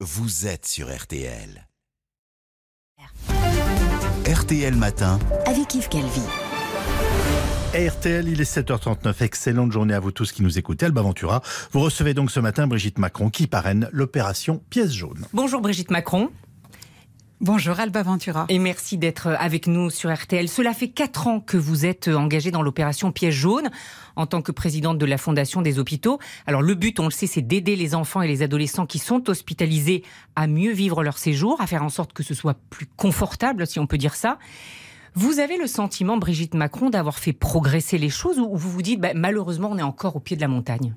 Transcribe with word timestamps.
vous 0.00 0.46
êtes 0.46 0.66
sur 0.66 0.94
RTL. 0.94 1.66
RTL 4.26 4.74
Matin. 4.74 5.18
avec 5.46 5.74
Yves 5.74 5.88
Calvi. 5.88 6.20
RTL, 7.74 8.28
il 8.28 8.38
est 8.38 8.56
7h39. 8.56 9.22
Excellente 9.22 9.72
journée 9.72 9.94
à 9.94 10.00
vous 10.00 10.12
tous 10.12 10.32
qui 10.32 10.42
nous 10.42 10.58
écoutez. 10.58 10.84
Alba 10.84 11.00
Ventura, 11.00 11.40
vous 11.72 11.80
recevez 11.80 12.12
donc 12.12 12.30
ce 12.30 12.40
matin 12.40 12.66
Brigitte 12.66 12.98
Macron 12.98 13.30
qui 13.30 13.46
parraine 13.46 13.88
l'opération 13.90 14.62
Pièce 14.68 14.92
jaune. 14.92 15.26
Bonjour 15.32 15.62
Brigitte 15.62 15.90
Macron. 15.90 16.30
Bonjour 17.42 17.78
Alba 17.78 18.02
Ventura. 18.02 18.46
Et 18.48 18.58
merci 18.58 18.96
d'être 18.96 19.26
avec 19.26 19.66
nous 19.66 19.90
sur 19.90 20.10
RTL. 20.12 20.48
Cela 20.48 20.72
fait 20.72 20.88
quatre 20.88 21.26
ans 21.26 21.40
que 21.40 21.58
vous 21.58 21.84
êtes 21.84 22.08
engagée 22.08 22.50
dans 22.50 22.62
l'opération 22.62 23.12
Pièce 23.12 23.34
jaune 23.34 23.68
en 24.16 24.24
tant 24.24 24.40
que 24.40 24.52
présidente 24.52 24.96
de 24.96 25.04
la 25.04 25.18
Fondation 25.18 25.60
des 25.60 25.78
hôpitaux. 25.78 26.18
Alors 26.46 26.62
le 26.62 26.74
but, 26.74 26.98
on 26.98 27.04
le 27.04 27.10
sait, 27.10 27.26
c'est 27.26 27.42
d'aider 27.42 27.76
les 27.76 27.94
enfants 27.94 28.22
et 28.22 28.26
les 28.26 28.40
adolescents 28.40 28.86
qui 28.86 28.98
sont 28.98 29.28
hospitalisés 29.28 30.02
à 30.34 30.46
mieux 30.46 30.72
vivre 30.72 31.02
leur 31.02 31.18
séjour, 31.18 31.60
à 31.60 31.66
faire 31.66 31.82
en 31.82 31.90
sorte 31.90 32.14
que 32.14 32.22
ce 32.22 32.32
soit 32.32 32.56
plus 32.70 32.86
confortable, 32.86 33.66
si 33.66 33.78
on 33.78 33.86
peut 33.86 33.98
dire 33.98 34.14
ça. 34.14 34.38
Vous 35.12 35.38
avez 35.38 35.58
le 35.58 35.66
sentiment, 35.66 36.16
Brigitte 36.16 36.54
Macron, 36.54 36.88
d'avoir 36.88 37.18
fait 37.18 37.34
progresser 37.34 37.98
les 37.98 38.10
choses 38.10 38.38
ou 38.38 38.56
vous 38.56 38.70
vous 38.70 38.82
dites, 38.82 39.00
bah, 39.00 39.12
malheureusement, 39.14 39.68
on 39.70 39.76
est 39.76 39.82
encore 39.82 40.16
au 40.16 40.20
pied 40.20 40.36
de 40.36 40.40
la 40.40 40.48
montagne? 40.48 40.94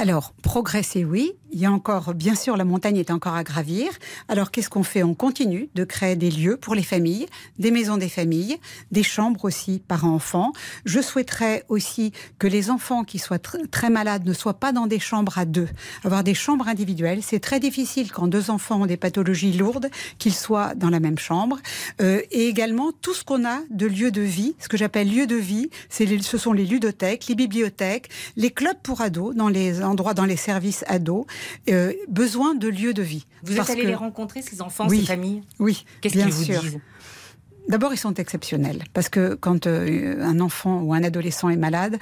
Alors, 0.00 0.32
progresser, 0.42 1.04
oui. 1.04 1.32
Il 1.50 1.58
y 1.58 1.64
a 1.64 1.72
encore, 1.72 2.12
bien 2.14 2.34
sûr, 2.34 2.58
la 2.58 2.66
montagne 2.66 2.98
est 2.98 3.10
encore 3.10 3.34
à 3.34 3.42
gravir. 3.42 3.88
Alors, 4.28 4.50
qu'est-ce 4.50 4.68
qu'on 4.68 4.82
fait? 4.82 5.02
On 5.02 5.14
continue 5.14 5.70
de 5.74 5.82
créer 5.82 6.14
des 6.14 6.30
lieux 6.30 6.58
pour 6.58 6.74
les 6.74 6.82
familles, 6.82 7.26
des 7.58 7.70
maisons 7.70 7.96
des 7.96 8.10
familles, 8.10 8.58
des 8.92 9.02
chambres 9.02 9.46
aussi 9.46 9.82
parents-enfants. 9.88 10.52
Je 10.84 11.00
souhaiterais 11.00 11.64
aussi 11.68 12.12
que 12.38 12.46
les 12.46 12.70
enfants 12.70 13.02
qui 13.02 13.18
soient 13.18 13.38
très 13.38 13.88
malades 13.88 14.26
ne 14.26 14.34
soient 14.34 14.60
pas 14.60 14.72
dans 14.72 14.86
des 14.86 15.00
chambres 15.00 15.38
à 15.38 15.46
deux. 15.46 15.68
Avoir 16.04 16.22
des 16.22 16.34
chambres 16.34 16.68
individuelles, 16.68 17.20
c'est 17.22 17.40
très 17.40 17.58
difficile 17.58 18.12
quand 18.12 18.28
deux 18.28 18.50
enfants 18.50 18.82
ont 18.82 18.86
des 18.86 18.98
pathologies 18.98 19.54
lourdes 19.54 19.88
qu'ils 20.18 20.34
soient 20.34 20.74
dans 20.74 20.90
la 20.90 21.00
même 21.00 21.18
chambre. 21.18 21.58
Euh, 22.02 22.20
et 22.30 22.46
également, 22.46 22.92
tout 23.00 23.14
ce 23.14 23.24
qu'on 23.24 23.46
a 23.46 23.60
de 23.70 23.86
lieux 23.86 24.10
de 24.10 24.20
vie, 24.20 24.54
ce 24.60 24.68
que 24.68 24.76
j'appelle 24.76 25.10
lieux 25.10 25.26
de 25.26 25.36
vie, 25.36 25.70
ce 25.88 26.38
sont 26.38 26.52
les 26.52 26.66
ludothèques, 26.66 27.26
les 27.26 27.34
bibliothèques, 27.34 28.10
les 28.36 28.50
clubs 28.50 28.80
pour 28.82 29.00
ados 29.00 29.34
dans 29.34 29.48
les 29.48 29.82
endroits 29.88 30.14
dans 30.14 30.24
les 30.24 30.36
services 30.36 30.84
ados, 30.86 31.26
euh, 31.68 31.92
besoin 32.08 32.54
de 32.54 32.68
lieux 32.68 32.94
de 32.94 33.02
vie. 33.02 33.26
Vous 33.42 33.58
êtes 33.58 33.70
allé 33.70 33.84
les 33.84 33.94
rencontrer, 33.94 34.42
ces 34.42 34.62
enfants, 34.62 34.88
ces 34.88 35.04
familles? 35.04 35.42
Oui. 35.58 35.84
Qu'est-ce 36.00 36.14
qu'ils 36.14 36.32
vous 36.32 36.44
disent 36.44 36.80
D'abord, 37.68 37.92
ils 37.92 37.98
sont 37.98 38.14
exceptionnels 38.14 38.84
parce 38.94 39.10
que 39.10 39.34
quand 39.34 39.66
euh, 39.66 40.22
un 40.22 40.40
enfant 40.40 40.80
ou 40.80 40.94
un 40.94 41.02
adolescent 41.02 41.50
est 41.50 41.56
malade, 41.56 41.98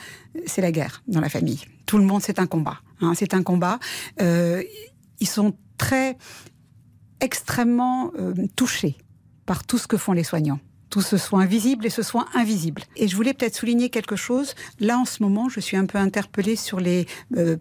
c'est 0.47 0.63
la 0.63 0.71
guerre 0.71 1.03
dans 1.09 1.21
la 1.21 1.29
famille. 1.29 1.63
Tout 1.87 1.99
le 1.99 2.05
monde, 2.05 2.23
c'est 2.23 2.39
un 2.39 2.47
combat. 2.47 2.79
Hein, 3.01 3.15
c'est 3.17 3.35
un 3.35 3.43
combat. 3.43 3.81
Euh, 4.21 4.63
ils 5.19 5.29
sont 5.29 5.55
très 5.77 6.17
extrêmement 7.21 8.13
touchés 8.55 8.97
par 9.47 9.65
tout 9.65 9.79
ce 9.79 9.87
que 9.87 9.97
font 9.97 10.13
les 10.13 10.23
soignants 10.23 10.61
tout 10.91 11.03
ce 11.03 11.17
soin 11.17 11.47
visible 11.47 11.87
et 11.87 11.91
ce 11.91 12.03
soin 12.03 12.27
invisible. 12.35 12.83
Et 12.97 13.09
je 13.09 13.17
voulais 13.17 13.35
peut-être 13.35 13.57
souligner 13.57 13.91
quelque 13.91 14.17
chose. 14.17 14.55
Là, 14.81 14.99
en 14.99 15.05
ce 15.05 15.23
moment, 15.23 15.49
je 15.49 15.61
suis 15.61 15.77
un 15.77 15.87
peu 15.87 15.99
interpellée 15.99 16.57
sur 16.57 16.81
les 16.81 17.07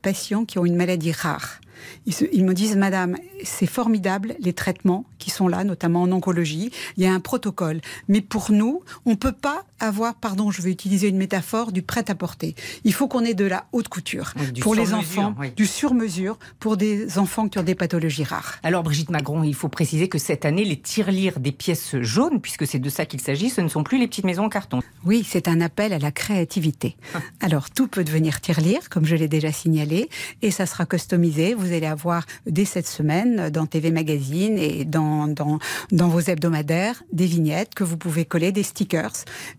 patients 0.01 0.45
qui 0.45 0.59
ont 0.59 0.65
une 0.65 0.75
maladie 0.75 1.11
rare. 1.11 1.59
Ils, 2.05 2.45
me 2.45 2.53
disent, 2.53 2.75
Madame, 2.75 3.17
c'est 3.43 3.65
formidable 3.65 4.35
les 4.39 4.53
traitements 4.53 5.05
qui 5.19 5.29
sont 5.29 5.47
là, 5.47 5.63
notamment 5.63 6.03
en 6.03 6.11
oncologie. 6.11 6.71
Il 6.97 7.03
y 7.03 7.07
a 7.07 7.13
un 7.13 7.19
protocole. 7.19 7.81
Mais 8.07 8.21
pour 8.21 8.51
nous, 8.51 8.81
on 9.05 9.11
ne 9.11 9.15
peut 9.15 9.31
pas 9.31 9.65
avoir, 9.79 10.15
pardon, 10.15 10.51
je 10.51 10.61
vais 10.61 10.71
utiliser 10.71 11.09
une 11.09 11.17
métaphore, 11.17 11.71
du 11.71 11.81
prêt-à-porter. 11.81 12.55
Il 12.83 12.93
faut 12.93 13.07
qu'on 13.07 13.25
ait 13.25 13.33
de 13.33 13.45
la 13.45 13.65
haute 13.71 13.87
couture. 13.87 14.33
pour 14.61 14.75
les 14.75 14.93
enfants, 14.93 15.35
du 15.55 15.65
sur-mesure 15.65 16.37
pour 16.59 16.77
des 16.77 17.17
enfants 17.17 17.47
qui 17.47 17.59
ont 17.59 17.63
des 17.63 17.75
pathologies 17.75 18.23
rares. 18.23 18.59
Alors, 18.63 18.83
Brigitte 18.83 19.09
Magron, 19.09 19.43
il 19.43 19.55
faut 19.55 19.69
préciser 19.69 20.07
que 20.07 20.17
cette 20.17 20.45
année, 20.45 20.63
les 20.63 20.79
tirelires 20.79 21.39
des 21.39 21.51
pièces 21.51 21.99
jaunes, 22.01 22.39
puisque 22.41 22.65
c'est 22.65 22.79
de 22.79 22.89
ça 22.89 23.05
qu'il 23.05 23.21
s'agit, 23.21 23.49
ce 23.49 23.61
ne 23.61 23.67
sont 23.67 23.83
plus 23.83 23.97
les 23.97 24.07
petites 24.07 24.25
maisons 24.25 24.45
en 24.45 24.49
carton. 24.49 24.81
Oui, 25.03 25.25
c'est 25.27 25.47
un 25.47 25.61
appel 25.61 25.93
à 25.93 26.00
la 26.00 26.11
créativité. 26.11 26.95
Alors, 27.41 27.69
tout 27.69 27.88
peut 27.88 28.03
devenir 28.03 28.41
tirelire, 28.41 28.89
comme 28.89 29.05
je 29.05 29.16
l'ai 29.16 29.27
déjà 29.27 29.51
signalé, 29.51 30.09
et 30.41 30.51
ça 30.51 30.66
sera 30.66 30.85
customisé. 30.85 31.53
Vous 31.53 31.73
allez 31.73 31.85
avoir 31.85 32.25
dès 32.45 32.66
cette 32.66 32.88
semaine 32.88 33.50
dans 33.50 33.66
TV 33.66 33.91
Magazine 33.91 34.57
et 34.57 34.85
dans, 34.85 35.27
dans, 35.27 35.59
dans 35.91 36.07
vos 36.07 36.21
hebdomadaires 36.21 37.03
des 37.11 37.25
vignettes 37.25 37.75
que 37.75 37.83
vous 37.83 37.97
pouvez 37.97 38.25
coller, 38.25 38.51
des 38.51 38.63
stickers. 38.63 39.11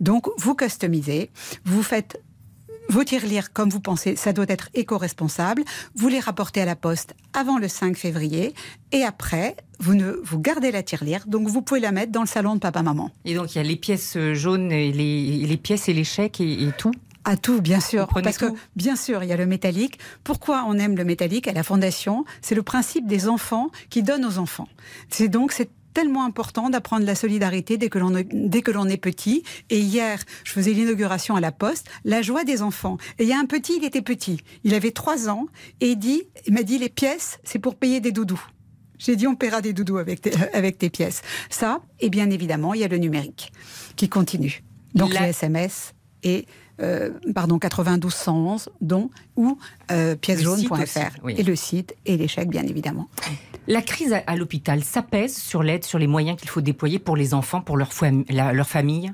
Donc 0.07 0.29
vous 0.39 0.55
customisez, 0.55 1.31
vous 1.65 1.83
faites 1.83 2.23
vos 2.89 3.03
tirelires 3.03 3.53
comme 3.53 3.69
vous 3.71 3.81
pensez, 3.81 4.15
ça 4.15 4.33
doit 4.33 4.45
être 4.47 4.69
éco-responsable. 4.73 5.65
Vous 5.97 6.07
les 6.07 6.21
rapportez 6.21 6.61
à 6.61 6.65
la 6.65 6.77
poste 6.77 7.17
avant 7.33 7.59
le 7.59 7.67
5 7.67 7.97
février 7.97 8.55
et 8.93 9.03
après, 9.03 9.57
vous, 9.81 9.97
ne, 9.97 10.13
vous 10.23 10.39
gardez 10.39 10.71
la 10.71 10.85
tirelire, 10.85 11.25
donc 11.27 11.49
vous 11.49 11.61
pouvez 11.61 11.81
la 11.81 11.91
mettre 11.91 12.13
dans 12.13 12.21
le 12.21 12.29
salon 12.29 12.55
de 12.55 12.61
papa-maman. 12.61 13.11
Et 13.25 13.35
donc 13.35 13.57
il 13.57 13.59
y 13.59 13.61
a 13.61 13.65
les 13.65 13.75
pièces 13.75 14.17
jaunes, 14.35 14.71
et 14.71 14.93
les, 14.93 15.45
les 15.45 15.57
pièces 15.57 15.89
et 15.89 15.93
les 15.93 16.05
chèques 16.05 16.41
et 16.41 16.71
tout 16.79 16.93
à 17.29 17.37
tout, 17.37 17.61
bien 17.61 17.81
sûr. 17.81 18.07
Parce 18.07 18.39
que, 18.39 18.47
bien 18.77 18.95
sûr, 18.95 19.25
il 19.25 19.29
y 19.29 19.33
a 19.33 19.37
le 19.37 19.47
métallique. 19.47 19.99
Pourquoi 20.23 20.65
on 20.69 20.75
aime 20.75 20.97
le 20.97 21.05
métallique 21.05 21.49
à 21.49 21.53
la 21.53 21.65
Fondation? 21.65 22.25
C'est 22.41 22.55
le 22.55 22.63
principe 22.63 23.09
des 23.09 23.27
enfants 23.27 23.71
qui 23.91 24.05
donnent 24.05 24.25
aux 24.25 24.39
enfants. 24.39 24.69
C'est 25.09 25.27
donc, 25.27 25.51
c'est 25.51 25.69
tellement 25.97 26.27
important 26.27 26.69
d'apprendre 26.69 27.07
la 27.07 27.15
solidarité 27.15 27.79
dès 27.79 27.89
que 27.89 27.99
l'on 27.99 28.87
est 28.87 28.97
petit. 28.99 29.43
Et 29.71 29.81
hier, 29.81 30.19
je 30.45 30.53
faisais 30.53 30.73
l'inauguration 30.73 31.37
à 31.37 31.41
la 31.41 31.53
Poste, 31.53 31.89
la 32.05 32.21
joie 32.21 32.45
des 32.45 32.61
enfants. 32.61 32.99
Et 33.19 33.23
il 33.23 33.31
y 33.31 33.33
a 33.33 33.39
un 33.39 33.47
petit, 33.47 33.79
il 33.79 33.85
était 33.85 34.03
petit, 34.03 34.43
il 34.63 34.75
avait 34.75 34.91
trois 34.91 35.31
ans 35.31 35.47
et 35.81 35.93
il 35.93 35.97
dit, 35.97 36.25
il 36.47 36.53
m'a 36.53 36.65
dit 36.65 36.77
les 36.77 36.91
pièces, 36.91 37.39
c'est 37.45 37.59
pour 37.59 37.77
payer 37.77 38.01
des 38.01 38.13
doudous. 38.13 38.47
J'ai 38.99 39.17
dit 39.17 39.27
on 39.27 39.37
paiera 39.37 39.63
des 39.63 39.73
doudous 39.73 39.97
avec 39.97 40.21
tes, 40.21 40.33
avec 40.53 40.77
tes 40.77 40.91
pièces. 40.91 41.23
Ça, 41.49 41.81
et 41.99 42.11
bien 42.11 42.29
évidemment, 42.29 42.75
il 42.75 42.83
y 42.83 42.85
a 42.85 42.89
le 42.89 42.99
numérique 42.99 43.51
qui 43.97 44.11
continue. 44.11 44.63
Donc 44.95 45.15
les 45.19 45.29
SMS 45.29 45.95
et 46.23 46.45
euh, 46.83 47.11
pardon 47.35 47.59
92 47.59 48.13
111 48.13 48.69
dont 48.83 49.09
ou 49.37 49.59
euh, 49.91 50.15
piècejaune.fr 50.15 51.27
et 51.27 51.43
le 51.43 51.57
site 51.57 51.97
et 52.05 52.19
l'échec 52.19 52.51
bien 52.51 52.65
évidemment. 52.65 53.09
La 53.69 53.83
crise 53.83 54.15
à, 54.27 54.37
l'hôpital, 54.37 54.85
ça 54.85 55.05
sur 55.29 55.63
l'aide, 55.63 55.85
sur 55.85 55.99
les 55.99 56.07
moyens 56.07 56.39
qu'il 56.39 56.49
faut 56.49 56.61
déployer 56.61 56.99
pour 56.99 57.17
les 57.17 57.35
enfants, 57.35 57.61
pour 57.61 57.77
leur, 57.77 57.91
leur 58.29 58.69
famille? 58.69 59.13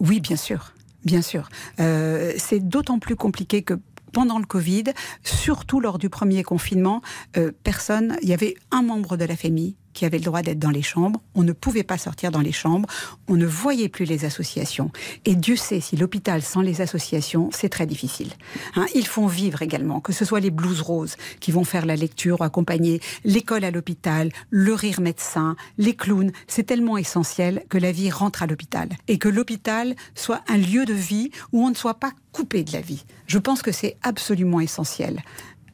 Oui, 0.00 0.20
bien 0.20 0.36
sûr. 0.36 0.72
Bien 1.04 1.22
sûr. 1.22 1.48
Euh, 1.78 2.32
c'est 2.36 2.60
d'autant 2.60 2.98
plus 2.98 3.16
compliqué 3.16 3.62
que 3.62 3.74
pendant 4.12 4.38
le 4.38 4.44
Covid, 4.44 4.84
surtout 5.22 5.80
lors 5.80 5.98
du 5.98 6.10
premier 6.10 6.42
confinement, 6.42 7.00
euh, 7.36 7.52
personne, 7.62 8.16
il 8.22 8.28
y 8.28 8.34
avait 8.34 8.56
un 8.70 8.82
membre 8.82 9.16
de 9.16 9.24
la 9.24 9.36
famille 9.36 9.76
qui 9.92 10.04
avait 10.04 10.18
le 10.18 10.24
droit 10.24 10.42
d'être 10.42 10.58
dans 10.58 10.70
les 10.70 10.82
chambres. 10.82 11.20
On 11.34 11.42
ne 11.42 11.52
pouvait 11.52 11.82
pas 11.82 11.98
sortir 11.98 12.30
dans 12.30 12.40
les 12.40 12.52
chambres. 12.52 12.88
On 13.28 13.34
ne 13.34 13.46
voyait 13.46 13.88
plus 13.88 14.04
les 14.04 14.24
associations. 14.24 14.90
Et 15.24 15.34
Dieu 15.34 15.56
sait 15.56 15.80
si 15.80 15.96
l'hôpital 15.96 16.42
sans 16.42 16.60
les 16.60 16.80
associations, 16.80 17.50
c'est 17.52 17.68
très 17.68 17.86
difficile. 17.86 18.28
Hein, 18.76 18.86
ils 18.94 19.06
font 19.06 19.26
vivre 19.26 19.62
également, 19.62 20.00
que 20.00 20.12
ce 20.12 20.24
soit 20.24 20.40
les 20.40 20.50
blouses 20.50 20.80
roses 20.80 21.16
qui 21.40 21.52
vont 21.52 21.64
faire 21.64 21.86
la 21.86 21.96
lecture, 21.96 22.42
accompagner 22.42 23.00
l'école 23.24 23.64
à 23.64 23.70
l'hôpital, 23.70 24.30
le 24.50 24.74
rire 24.74 25.00
médecin, 25.00 25.56
les 25.78 25.94
clowns. 25.94 26.32
C'est 26.46 26.64
tellement 26.64 26.96
essentiel 26.96 27.64
que 27.68 27.78
la 27.78 27.92
vie 27.92 28.10
rentre 28.10 28.42
à 28.42 28.46
l'hôpital 28.46 28.88
et 29.08 29.18
que 29.18 29.28
l'hôpital 29.28 29.94
soit 30.14 30.42
un 30.48 30.56
lieu 30.56 30.84
de 30.84 30.94
vie 30.94 31.30
où 31.52 31.64
on 31.64 31.70
ne 31.70 31.74
soit 31.74 31.94
pas 31.94 32.12
coupé 32.32 32.62
de 32.62 32.72
la 32.72 32.80
vie. 32.80 33.04
Je 33.26 33.38
pense 33.38 33.62
que 33.62 33.72
c'est 33.72 33.96
absolument 34.02 34.60
essentiel 34.60 35.22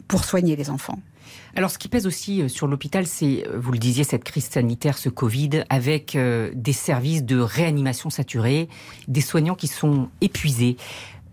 pour 0.08 0.24
soigner 0.24 0.56
les 0.56 0.70
enfants. 0.70 0.98
Alors, 1.54 1.70
ce 1.70 1.78
qui 1.78 1.88
pèse 1.88 2.06
aussi 2.06 2.42
euh, 2.42 2.48
sur 2.48 2.66
l'hôpital, 2.66 3.06
c'est, 3.06 3.46
euh, 3.46 3.58
vous 3.58 3.72
le 3.72 3.78
disiez, 3.78 4.04
cette 4.04 4.24
crise 4.24 4.46
sanitaire, 4.46 4.98
ce 4.98 5.08
Covid, 5.08 5.64
avec 5.68 6.16
euh, 6.16 6.50
des 6.54 6.72
services 6.72 7.24
de 7.24 7.38
réanimation 7.38 8.10
saturés, 8.10 8.68
des 9.08 9.20
soignants 9.20 9.54
qui 9.54 9.68
sont 9.68 10.08
épuisés. 10.20 10.76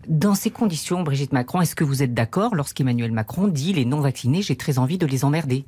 Dans 0.08 0.34
ces 0.34 0.50
conditions, 0.50 1.02
Brigitte 1.02 1.32
Macron, 1.32 1.60
est-ce 1.60 1.74
que 1.74 1.84
vous 1.84 2.02
êtes 2.02 2.14
d'accord 2.14 2.54
lorsqu'Emmanuel 2.54 3.12
Macron 3.12 3.48
dit 3.48 3.72
les 3.72 3.84
non-vaccinés, 3.84 4.42
j'ai 4.42 4.56
très 4.56 4.78
envie 4.78 4.98
de 4.98 5.06
les 5.06 5.24
emmerder? 5.24 5.64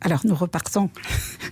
Alors 0.00 0.20
nous 0.24 0.34
repartons 0.34 0.90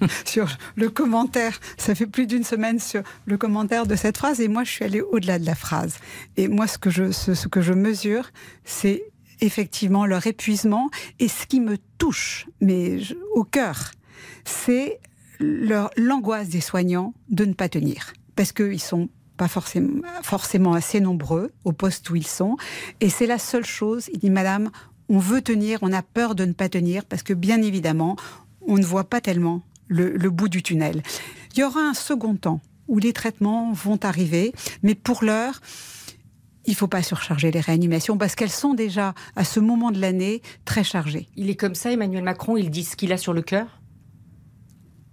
sur 0.24 0.46
le 0.76 0.88
commentaire. 0.88 1.58
Ça 1.76 1.94
fait 1.94 2.06
plus 2.06 2.26
d'une 2.26 2.44
semaine 2.44 2.78
sur 2.78 3.02
le 3.26 3.36
commentaire 3.36 3.86
de 3.86 3.96
cette 3.96 4.18
phrase 4.18 4.40
et 4.40 4.48
moi 4.48 4.64
je 4.64 4.70
suis 4.70 4.84
allée 4.84 5.00
au-delà 5.00 5.38
de 5.38 5.46
la 5.46 5.54
phrase. 5.54 5.96
Et 6.36 6.48
moi 6.48 6.66
ce 6.66 6.78
que 6.78 6.90
je, 6.90 7.10
ce 7.10 7.48
que 7.48 7.60
je 7.60 7.72
mesure, 7.72 8.30
c'est 8.64 9.04
effectivement 9.40 10.06
leur 10.06 10.26
épuisement. 10.26 10.90
Et 11.18 11.28
ce 11.28 11.46
qui 11.46 11.60
me 11.60 11.78
touche, 11.98 12.46
mais 12.60 12.98
au 13.34 13.44
cœur, 13.44 13.92
c'est 14.44 15.00
l'angoisse 15.38 16.48
des 16.48 16.60
soignants 16.60 17.14
de 17.28 17.44
ne 17.44 17.52
pas 17.52 17.68
tenir. 17.68 18.12
Parce 18.34 18.52
qu'ils 18.52 18.80
sont 18.80 19.08
pas 19.36 19.48
forcément, 19.48 20.02
forcément 20.22 20.72
assez 20.72 21.00
nombreux 21.00 21.52
au 21.64 21.72
poste 21.72 22.08
où 22.10 22.16
ils 22.16 22.26
sont. 22.26 22.56
Et 23.00 23.10
c'est 23.10 23.26
la 23.26 23.38
seule 23.38 23.66
chose. 23.66 24.08
Il 24.12 24.18
dit, 24.18 24.30
Madame, 24.30 24.70
on 25.08 25.18
veut 25.18 25.42
tenir, 25.42 25.78
on 25.82 25.92
a 25.92 26.02
peur 26.02 26.34
de 26.34 26.44
ne 26.44 26.52
pas 26.52 26.68
tenir, 26.68 27.04
parce 27.04 27.22
que 27.22 27.34
bien 27.34 27.62
évidemment, 27.62 28.16
on 28.66 28.76
ne 28.76 28.84
voit 28.84 29.04
pas 29.04 29.20
tellement 29.20 29.62
le, 29.88 30.16
le 30.16 30.30
bout 30.30 30.48
du 30.48 30.62
tunnel. 30.62 31.02
Il 31.54 31.60
y 31.60 31.64
aura 31.64 31.80
un 31.80 31.94
second 31.94 32.34
temps 32.34 32.60
où 32.88 32.98
les 32.98 33.12
traitements 33.12 33.72
vont 33.72 33.98
arriver, 34.04 34.52
mais 34.82 34.94
pour 34.94 35.24
l'heure, 35.24 35.60
il 36.66 36.70
ne 36.72 36.76
faut 36.76 36.88
pas 36.88 37.02
surcharger 37.02 37.50
les 37.50 37.60
réanimations 37.60 38.18
parce 38.18 38.34
qu'elles 38.34 38.50
sont 38.50 38.74
déjà, 38.74 39.14
à 39.36 39.44
ce 39.44 39.60
moment 39.60 39.90
de 39.90 40.00
l'année, 40.00 40.42
très 40.64 40.84
chargées. 40.84 41.28
Il 41.36 41.48
est 41.48 41.54
comme 41.54 41.74
ça, 41.74 41.92
Emmanuel 41.92 42.24
Macron, 42.24 42.56
il 42.56 42.70
dit 42.70 42.84
ce 42.84 42.96
qu'il 42.96 43.12
a 43.12 43.16
sur 43.16 43.32
le 43.32 43.42
cœur? 43.42 43.80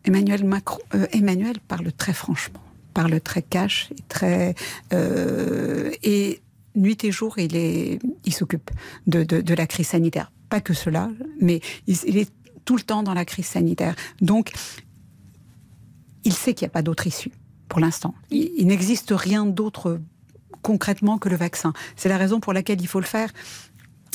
Emmanuel 0.04 0.44
Macron, 0.44 0.80
euh, 0.96 1.08
Emmanuel 1.12 1.60
parle 1.60 1.92
très 1.94 2.14
franchement, 2.14 2.60
parle 2.94 3.22
très 3.22 3.42
cash 3.42 3.90
et 3.92 4.04
très 4.10 4.56
euh, 4.92 5.92
et 6.04 6.42
nuit 6.76 6.98
et 7.04 7.12
jour, 7.12 7.38
il 7.38 7.56
est, 7.56 8.00
il 8.26 8.34
s'occupe 8.34 8.72
de, 9.08 9.24
de, 9.24 9.42
de, 9.42 9.54
la 9.54 9.68
crise 9.68 9.88
sanitaire. 9.88 10.32
Pas 10.50 10.60
que 10.60 10.74
cela, 10.74 11.10
mais 11.40 11.62
il, 11.88 11.98
il 12.08 12.18
est 12.18 12.30
tout 12.66 12.76
le 12.76 12.82
temps 12.82 13.04
dans 13.04 13.14
la 13.14 13.26
crise 13.26 13.46
sanitaire. 13.46 13.96
Donc, 14.22 14.52
il 16.24 16.34
sait 16.34 16.54
qu'il 16.54 16.66
n'y 16.66 16.72
a 16.72 16.74
pas 16.74 16.82
d'autre 16.82 17.08
issue 17.08 17.32
pour 17.70 17.80
l'instant. 17.80 18.16
Il, 18.30 18.52
il 18.58 18.68
n'existe 18.68 19.14
rien 19.16 19.46
d'autre 19.46 20.02
concrètement 20.64 21.20
que 21.20 21.30
le 21.30 21.36
vaccin. 21.36 21.74
C'est 21.96 22.10
la 22.10 22.18
raison 22.18 22.40
pour 22.40 22.54
laquelle 22.54 22.82
il 22.82 22.88
faut 22.88 23.00
le 23.00 23.06
faire. 23.06 23.30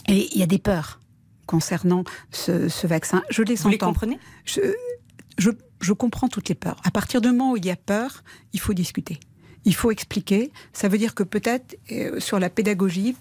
Et 0.09 0.29
il 0.33 0.39
y 0.39 0.43
a 0.43 0.47
des 0.47 0.59
peurs 0.59 0.99
concernant 1.47 2.03
ce, 2.33 2.69
ce 2.69 2.87
vaccin. 2.87 3.23
Je 3.31 3.43
les 3.43 3.55
Vous 3.55 3.69
les 3.69 3.79
comprenez 3.79 4.19
je, 4.45 4.61
je, 5.39 5.51
je 5.81 5.93
comprends 5.93 6.29
toutes 6.29 6.49
les 6.49 6.57
peurs. 6.57 6.81
À 6.85 6.91
partir 6.91 7.21
du 7.21 7.29
moment 7.29 7.53
où 7.53 7.57
il 7.57 7.65
y 7.65 7.71
a 7.71 7.77
peur, 7.77 8.25
il 8.53 8.61
faut 8.61 8.75
discuter 8.75 9.21
il 9.69 9.75
faut 9.75 9.91
expliquer. 9.91 10.51
Ça 10.73 10.89
veut 10.89 10.97
dire 10.97 11.15
que 11.15 11.23
peut-être 11.23 11.77
euh, 11.93 12.21
sur 12.21 12.39
la 12.39 12.49
pédagogie, 12.49 13.17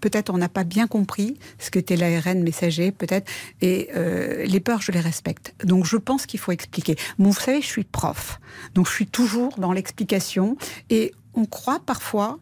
peut-être 0.00 0.32
on 0.32 0.38
n'a 0.38 0.48
pas 0.48 0.64
bien 0.64 0.86
compris 0.86 1.36
ce 1.58 1.70
qu'était 1.70 1.96
l'ARN 1.96 2.42
messager, 2.42 2.92
peut-être. 2.92 3.28
Et 3.60 3.88
euh, 3.96 4.44
les 4.44 4.60
peurs, 4.60 4.80
je 4.80 4.92
les 4.92 5.00
respecte. 5.00 5.54
Donc 5.64 5.84
je 5.84 5.96
pense 5.96 6.26
qu'il 6.26 6.38
faut 6.38 6.52
expliquer. 6.52 6.96
Bon, 7.18 7.30
vous 7.30 7.40
savez, 7.40 7.60
je 7.60 7.66
suis 7.66 7.84
prof, 7.84 8.40
donc 8.74 8.86
je 8.86 8.92
suis 8.92 9.06
toujours 9.06 9.58
dans 9.58 9.72
l'explication. 9.72 10.56
Et 10.88 11.12
on 11.34 11.46
croit 11.46 11.80
parfois 11.80 12.38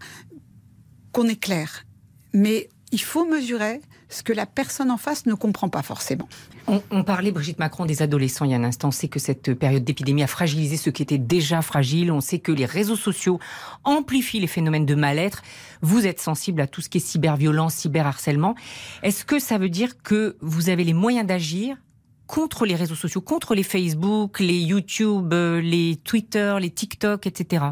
qu'on 1.16 1.28
est 1.28 1.40
clair, 1.40 1.86
mais 2.34 2.68
il 2.92 3.00
faut 3.00 3.24
mesurer 3.24 3.80
ce 4.10 4.22
que 4.22 4.34
la 4.34 4.44
personne 4.44 4.90
en 4.90 4.98
face 4.98 5.24
ne 5.24 5.32
comprend 5.32 5.70
pas 5.70 5.80
forcément. 5.80 6.28
On, 6.66 6.82
on, 6.90 7.04
parlait, 7.04 7.30
Brigitte 7.30 7.58
Macron, 7.58 7.86
des 7.86 8.02
adolescents 8.02 8.44
il 8.44 8.50
y 8.50 8.54
a 8.54 8.58
un 8.58 8.64
instant. 8.64 8.88
On 8.88 8.90
sait 8.90 9.08
que 9.08 9.18
cette 9.18 9.54
période 9.54 9.82
d'épidémie 9.82 10.22
a 10.22 10.26
fragilisé 10.26 10.76
ce 10.76 10.90
qui 10.90 11.02
était 11.02 11.16
déjà 11.16 11.62
fragile. 11.62 12.12
On 12.12 12.20
sait 12.20 12.38
que 12.38 12.52
les 12.52 12.66
réseaux 12.66 12.96
sociaux 12.96 13.40
amplifient 13.82 14.40
les 14.40 14.46
phénomènes 14.46 14.84
de 14.84 14.94
mal-être. 14.94 15.40
Vous 15.80 16.06
êtes 16.06 16.20
sensible 16.20 16.60
à 16.60 16.66
tout 16.66 16.82
ce 16.82 16.90
qui 16.90 16.98
est 16.98 17.00
cyberviolence, 17.00 17.72
cyberharcèlement. 17.72 18.54
Est-ce 19.02 19.24
que 19.24 19.38
ça 19.38 19.56
veut 19.56 19.70
dire 19.70 20.02
que 20.02 20.36
vous 20.42 20.68
avez 20.68 20.84
les 20.84 20.92
moyens 20.92 21.26
d'agir 21.26 21.78
contre 22.26 22.67
les 22.67 22.75
réseaux 22.75 22.94
sociaux, 22.94 23.20
contre 23.20 23.55
les 23.55 23.62
Facebook, 23.62 24.40
les 24.40 24.58
YouTube, 24.58 25.32
les 25.32 25.96
Twitter, 26.05 26.56
les 26.61 26.70
TikTok, 26.70 27.26
etc. 27.26 27.64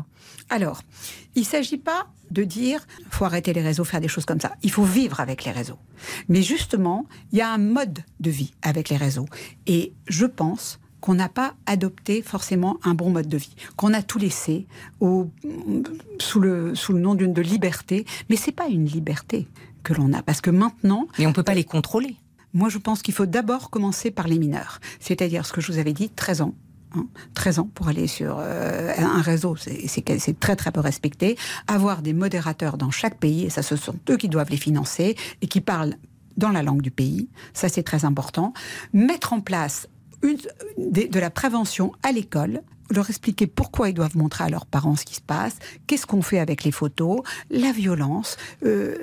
Alors, 0.51 0.83
il 1.35 1.41
ne 1.41 1.47
s'agit 1.47 1.79
pas 1.79 2.07
de 2.31 2.45
dire 2.45 2.87
faut 3.11 3.25
arrêter 3.25 3.53
les 3.53 3.63
réseaux, 3.63 3.85
faire 3.85 4.01
des 4.01 4.09
choses 4.09 4.25
comme 4.25 4.41
ça. 4.41 4.53
Il 4.63 4.71
faut 4.71 4.85
vivre 4.85 5.21
avec 5.21 5.45
les 5.45 5.51
réseaux. 5.51 5.79
Mais 6.29 6.43
justement, 6.43 7.07
il 7.33 7.39
y 7.39 7.43
a 7.43 7.51
un 7.51 7.59
mode 7.59 8.01
de 8.21 8.31
vie 8.31 8.53
avec 8.63 8.89
les 8.89 8.97
réseaux. 8.97 9.27
Et 9.67 9.93
je 10.07 10.27
pense 10.27 10.81
qu'on 11.01 11.15
n'a 11.15 11.29
pas 11.29 11.55
adopté 11.67 12.23
forcément 12.23 12.79
un 12.83 12.95
bon 12.95 13.11
mode 13.11 13.29
de 13.29 13.37
vie, 13.37 13.55
qu'on 13.77 13.93
a 13.93 14.03
tout 14.03 14.19
laissé 14.19 14.67
au, 15.01 15.31
sous, 16.19 16.41
le, 16.41 16.75
sous 16.75 16.95
le 16.95 17.01
nom 17.01 17.15
d'une 17.15 17.35
de 17.35 17.43
liberté. 17.43 18.07
Mais 18.31 18.37
c'est 18.37 18.53
pas 18.53 18.69
une 18.69 18.87
liberté 18.87 19.47
que 19.83 19.93
l'on 19.93 20.13
a, 20.15 20.23
parce 20.23 20.41
que 20.41 20.51
maintenant. 20.51 21.07
Mais 21.19 21.27
on 21.27 21.33
peut 21.33 21.43
pas 21.43 21.55
les 21.55 21.65
contrôler. 21.65 22.17
Moi, 22.55 22.69
je 22.69 22.79
pense 22.79 23.03
qu'il 23.03 23.13
faut 23.13 23.27
d'abord 23.27 23.69
commencer 23.69 24.11
par 24.11 24.29
les 24.29 24.39
mineurs, 24.39 24.81
c'est-à-dire 25.01 25.45
ce 25.45 25.53
que 25.53 25.61
je 25.61 25.71
vous 25.73 25.79
avais 25.79 25.93
dit, 25.93 26.09
13 26.09 26.41
ans. 26.41 26.55
13 27.35 27.59
ans 27.59 27.71
pour 27.75 27.89
aller 27.89 28.07
sur 28.07 28.37
euh, 28.39 28.93
un 28.97 29.21
réseau, 29.21 29.57
c'est 29.57 30.39
très 30.39 30.55
très 30.55 30.71
peu 30.71 30.79
respecté. 30.79 31.37
Avoir 31.67 32.03
des 32.03 32.13
modérateurs 32.13 32.79
dans 32.79 32.93
chaque 32.93 33.19
pays, 33.19 33.45
et 33.45 33.51
ça 33.51 33.63
ce 33.63 33.75
sont 33.75 33.97
eux 34.09 34.17
qui 34.17 34.29
doivent 34.29 34.51
les 34.51 34.57
financer, 34.57 35.17
et 35.43 35.49
qui 35.49 35.61
parlent 35.61 35.97
dans 36.37 36.51
la 36.51 36.63
langue 36.63 36.83
du 36.83 36.93
pays, 36.93 37.29
ça 37.53 37.69
c'est 37.69 37.83
très 37.83 38.05
important. 38.05 38.53
Mettre 38.93 39.33
en 39.33 39.41
place 39.41 39.89
de 40.23 41.19
la 41.19 41.31
prévention 41.31 41.93
à 42.05 42.13
l'école, 42.13 42.63
leur 42.91 43.09
expliquer 43.09 43.47
pourquoi 43.47 43.89
ils 43.89 43.95
doivent 43.95 44.17
montrer 44.17 44.45
à 44.45 44.49
leurs 44.49 44.67
parents 44.67 44.97
ce 44.97 45.05
qui 45.05 45.15
se 45.15 45.21
passe, 45.21 45.57
qu'est-ce 45.87 46.07
qu'on 46.07 46.23
fait 46.23 46.39
avec 46.39 46.65
les 46.65 46.73
photos, 46.73 47.21
la 47.51 47.73
violence, 47.73 48.37
euh, 48.65 48.97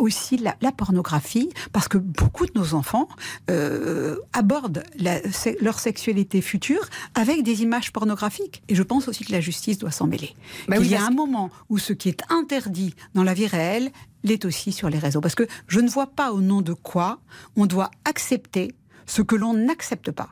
aussi 0.00 0.36
la, 0.38 0.56
la, 0.60 0.72
pornographie, 0.72 1.50
parce 1.72 1.88
que 1.88 1.98
beaucoup 1.98 2.46
de 2.46 2.52
nos 2.54 2.74
enfants 2.74 3.08
euh, 3.50 4.16
abordent 4.32 4.82
la, 4.98 5.20
leur 5.60 5.78
sexualité 5.78 6.40
future 6.40 6.88
avec 7.14 7.42
des 7.42 7.62
images 7.62 7.92
pornographiques. 7.92 8.62
Et 8.68 8.74
je 8.74 8.82
pense 8.82 9.08
aussi 9.08 9.24
que 9.24 9.32
la 9.32 9.40
justice 9.40 9.78
doit 9.78 9.90
s'en 9.90 10.06
mêler. 10.06 10.34
Bah 10.68 10.76
oui, 10.78 10.86
Il 10.86 10.90
y 10.90 10.96
a 10.96 11.06
un 11.06 11.10
moment 11.10 11.50
où 11.68 11.78
ce 11.78 11.92
qui 11.92 12.08
est 12.08 12.22
interdit 12.30 12.94
dans 13.14 13.22
la 13.22 13.34
vie 13.34 13.46
réelle 13.46 13.90
l'est 14.24 14.44
aussi 14.44 14.72
sur 14.72 14.90
les 14.90 14.98
réseaux. 14.98 15.20
Parce 15.20 15.34
que 15.34 15.46
je 15.68 15.80
ne 15.80 15.88
vois 15.88 16.08
pas 16.08 16.32
au 16.32 16.40
nom 16.40 16.60
de 16.60 16.72
quoi 16.72 17.20
on 17.56 17.66
doit 17.66 17.90
accepter 18.04 18.74
ce 19.06 19.22
que 19.22 19.36
l'on 19.36 19.54
n'accepte 19.54 20.10
pas 20.10 20.30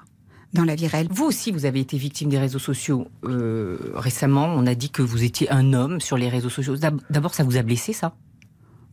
dans 0.55 0.65
la 0.65 0.75
vie 0.75 0.87
réelle. 0.87 1.09
Vous 1.11 1.25
aussi, 1.25 1.53
vous 1.53 1.67
avez 1.67 1.81
été 1.81 1.99
victime 1.99 2.31
des 2.31 2.39
réseaux 2.39 2.59
sociaux 2.59 3.09
euh, 3.25 3.77
récemment. 3.95 4.47
On 4.47 4.67
a 4.67 4.75
dit 4.75 4.91
que 4.91 5.03
vous 5.03 5.25
étiez 5.25 5.51
un 5.51 5.73
homme 5.73 6.01
sur 6.01 6.17
les 6.17 6.29
réseaux 6.29 6.49
sociaux. 6.49 6.77
D'abord, 7.11 7.35
ça 7.35 7.45
vous 7.45 7.57
a 7.57 7.63
blessé, 7.63 7.93
ça? 7.93 8.15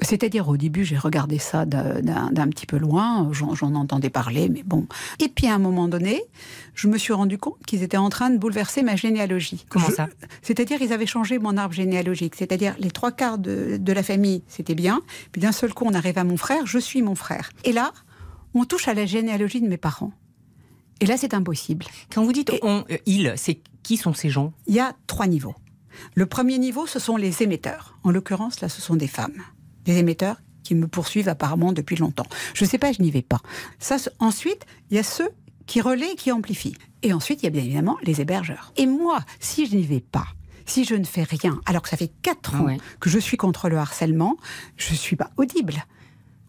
C'est-à-dire 0.03 0.49
au 0.49 0.57
début, 0.57 0.83
j'ai 0.83 0.97
regardé 0.97 1.37
ça 1.37 1.65
d'un 1.65 2.47
petit 2.49 2.65
peu 2.65 2.77
loin, 2.77 3.29
j'en 3.33 3.75
entendais 3.75 4.09
parler, 4.09 4.49
mais 4.49 4.63
bon. 4.63 4.87
Et 5.19 5.27
puis 5.27 5.45
à 5.45 5.53
un 5.53 5.59
moment 5.59 5.87
donné, 5.87 6.23
je 6.73 6.87
me 6.87 6.97
suis 6.97 7.13
rendu 7.13 7.37
compte 7.37 7.63
qu'ils 7.67 7.83
étaient 7.83 7.97
en 7.97 8.09
train 8.09 8.31
de 8.31 8.39
bouleverser 8.39 8.81
ma 8.81 8.95
généalogie. 8.95 9.63
Comment 9.69 9.89
je, 9.89 9.93
ça? 9.93 10.07
C'est-à-dire 10.41 10.81
ils 10.81 10.91
avaient 10.91 11.05
changé 11.05 11.37
mon 11.37 11.55
arbre 11.55 11.75
généalogique. 11.75 12.33
C'est-à-dire 12.35 12.73
les 12.79 12.89
trois 12.89 13.11
quarts 13.11 13.37
de, 13.37 13.77
de 13.79 13.93
la 13.93 14.01
famille, 14.01 14.41
c'était 14.47 14.73
bien. 14.73 15.01
Puis 15.31 15.39
d'un 15.39 15.51
seul 15.51 15.71
coup, 15.71 15.85
on 15.85 15.93
arrive 15.93 16.17
à 16.17 16.23
mon 16.23 16.37
frère, 16.37 16.65
je 16.65 16.79
suis 16.79 17.03
mon 17.03 17.13
frère. 17.13 17.51
Et 17.63 17.71
là, 17.71 17.91
on 18.55 18.65
touche 18.65 18.87
à 18.87 18.95
la 18.95 19.05
généalogie 19.05 19.61
de 19.61 19.67
mes 19.67 19.77
parents. 19.77 20.13
Et 21.01 21.05
là, 21.05 21.17
c'est 21.17 21.33
impossible. 21.33 21.85
Quand 22.13 22.23
vous 22.23 22.31
dites 22.31 22.51
on, 22.61 22.85
euh, 22.89 22.97
il, 23.05 23.33
c'est 23.35 23.59
qui 23.83 23.97
sont 23.97 24.13
ces 24.13 24.29
gens? 24.29 24.53
Il 24.67 24.75
y 24.75 24.79
a 24.79 24.93
trois 25.07 25.27
niveaux. 25.27 25.55
Le 26.15 26.25
premier 26.25 26.57
niveau, 26.57 26.87
ce 26.87 26.99
sont 26.99 27.17
les 27.17 27.43
émetteurs. 27.43 27.97
En 28.03 28.11
l'occurrence, 28.11 28.61
là, 28.61 28.69
ce 28.69 28.81
sont 28.81 28.95
des 28.95 29.07
femmes. 29.07 29.43
Des 29.83 29.97
émetteurs 29.97 30.37
qui 30.63 30.75
me 30.75 30.87
poursuivent 30.87 31.27
apparemment 31.27 31.73
depuis 31.73 31.95
longtemps. 31.95 32.27
Je 32.53 32.63
ne 32.63 32.69
sais 32.69 32.77
pas, 32.77 32.91
je 32.91 33.01
n'y 33.01 33.11
vais 33.11 33.23
pas. 33.23 33.41
Ça, 33.79 33.97
ensuite, 34.19 34.65
il 34.89 34.95
y 34.95 34.99
a 34.99 35.03
ceux 35.03 35.29
qui 35.65 35.81
relaient 35.81 36.13
et 36.13 36.15
qui 36.15 36.31
amplifient. 36.31 36.77
Et 37.01 37.13
ensuite, 37.13 37.41
il 37.41 37.45
y 37.45 37.47
a 37.47 37.51
bien 37.51 37.63
évidemment 37.63 37.97
les 38.03 38.21
hébergeurs. 38.21 38.71
Et 38.77 38.85
moi, 38.85 39.19
si 39.39 39.65
je 39.65 39.75
n'y 39.75 39.83
vais 39.83 40.01
pas, 40.01 40.27
si 40.65 40.85
je 40.85 40.95
ne 40.95 41.03
fais 41.03 41.23
rien, 41.23 41.59
alors 41.65 41.81
que 41.81 41.89
ça 41.89 41.97
fait 41.97 42.11
quatre 42.21 42.55
ans 42.55 42.65
ouais. 42.65 42.77
que 42.99 43.09
je 43.09 43.17
suis 43.17 43.37
contre 43.37 43.69
le 43.69 43.77
harcèlement, 43.77 44.37
je 44.77 44.91
ne 44.91 44.97
suis 44.97 45.15
pas 45.15 45.31
audible. 45.37 45.83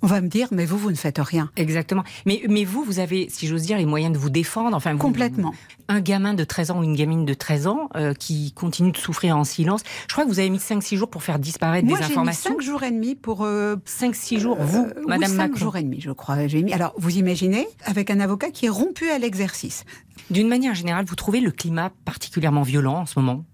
On 0.03 0.07
va 0.09 0.21
me 0.21 0.29
dire, 0.29 0.49
mais 0.51 0.67
vous, 0.67 0.79
vous 0.79 0.91
ne 0.91 0.97
faites 0.97 1.19
rien. 1.19 1.51
Exactement. 1.57 2.03
Mais, 2.27 2.43
mais 2.49 2.65
vous, 2.65 2.83
vous 2.83 2.99
avez, 2.99 3.29
si 3.31 3.47
j'ose 3.47 3.63
dire, 3.63 3.79
les 3.79 3.87
moyens 3.87 4.13
de 4.13 4.19
vous 4.19 4.31
défendre. 4.31 4.77
Enfin, 4.77 4.93
vous, 4.93 4.99
Complètement. 4.99 5.55
Un 5.89 6.01
gamin 6.01 6.35
de 6.35 6.43
13 6.43 6.73
ans 6.73 6.81
ou 6.81 6.83
une 6.83 6.97
gamine 6.97 7.25
de 7.25 7.35
13 7.35 7.67
ans 7.69 7.89
euh, 7.97 8.13
qui 8.13 8.53
continue 8.53 8.91
de 8.91 8.97
souffrir 8.97 9.37
en 9.37 9.45
silence. 9.45 9.83
Je 10.09 10.13
crois 10.13 10.25
que 10.25 10.29
vous 10.29 10.41
avez 10.41 10.51
mis 10.51 10.59
5-6 10.59 10.97
jours 10.97 11.09
pour 11.09 11.23
faire 11.23 11.39
disparaître 11.39 11.87
Moi, 11.87 11.99
des 11.99 12.05
informations. 12.05 12.51
Moi, 12.51 12.61
j'ai 12.61 12.67
mis 12.67 12.67
5 12.67 12.73
jours 12.73 12.83
et 12.83 12.91
demi 12.91 13.15
pour... 13.15 13.45
Euh, 13.45 13.77
5-6 13.87 14.39
jours, 14.39 14.57
vous, 14.61 14.87
euh, 14.87 15.03
Madame 15.07 15.31
oui, 15.31 15.37
5 15.37 15.51
Macron. 15.51 15.57
jours 15.57 15.77
et 15.77 15.83
demi, 15.83 16.01
je 16.01 16.11
crois. 16.11 16.47
J'ai 16.49 16.63
mis... 16.63 16.73
Alors, 16.73 16.95
vous 16.99 17.17
imaginez, 17.17 17.69
avec 17.85 18.11
un 18.11 18.19
avocat 18.21 18.51
qui 18.51 18.67
est 18.67 18.71
rompu 18.71 19.09
à 19.09 19.19
l'exercice. 19.19 19.85
D'une 20.31 20.49
manière 20.49 20.75
générale, 20.75 21.05
vous 21.05 21.15
trouvez 21.15 21.41
le 21.41 21.51
climat 21.51 21.93
particulièrement 22.05 22.63
violent 22.63 23.01
en 23.01 23.07
ce 23.07 23.19
moment? 23.21 23.45